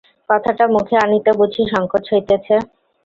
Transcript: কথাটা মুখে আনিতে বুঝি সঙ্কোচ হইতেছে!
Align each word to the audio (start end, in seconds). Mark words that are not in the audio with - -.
কথাটা 0.29 0.65
মুখে 0.67 0.95
আনিতে 1.03 1.31
বুঝি 1.39 1.63
সঙ্কোচ 1.73 2.03
হইতেছে! 2.11 2.55